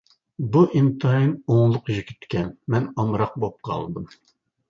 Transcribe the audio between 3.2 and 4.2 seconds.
بولۇپ قالدىم.